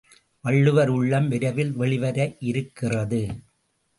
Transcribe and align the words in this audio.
வள்ளுவர் 0.43 0.89
உள்ளம் 0.89 1.27
விரைவில் 1.27 1.71
வெளிவர 1.71 2.17
இருக்கிறது. 2.39 3.21